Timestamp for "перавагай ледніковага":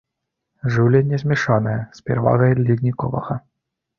2.09-3.37